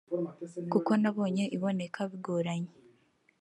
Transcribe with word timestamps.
kuko 0.71 0.91
nabonye 1.01 1.43
iboneka 1.55 1.99
bigoranye 2.11 2.73